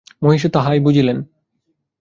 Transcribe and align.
মহিষীও 0.23 0.51
তাহাই 0.51 0.79
বুঝিলেন! 0.79 1.17